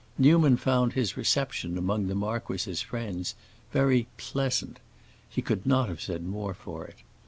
[0.17, 3.35] Newman found his reception among the marquis's friends
[3.71, 4.79] very "pleasant;"
[5.29, 7.03] he could not have said more for it.